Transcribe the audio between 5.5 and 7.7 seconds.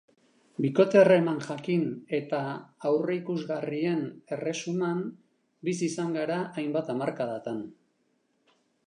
bizi izan gara hainbat hamarkadatan.